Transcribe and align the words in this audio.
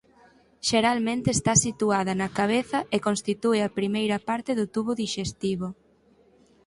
Xeralmente 0.69 1.27
está 1.33 1.53
situada 1.65 2.11
na 2.21 2.29
cabeza 2.39 2.79
e 2.95 2.97
constitúe 3.07 3.59
a 3.61 3.73
primeira 3.77 4.17
parte 4.29 4.51
do 4.59 4.65
tubo 4.75 4.91
dixestivo. 5.01 5.67